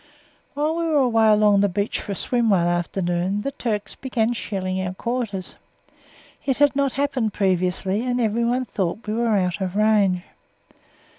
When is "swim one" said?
2.15-2.65